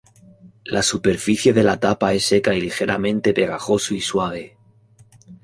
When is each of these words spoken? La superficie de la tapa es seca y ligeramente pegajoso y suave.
La 0.75 0.81
superficie 0.87 1.53
de 1.57 1.63
la 1.67 1.79
tapa 1.79 2.11
es 2.15 2.25
seca 2.25 2.55
y 2.55 2.61
ligeramente 2.61 3.35
pegajoso 3.35 3.93
y 3.93 4.01
suave. 4.01 4.57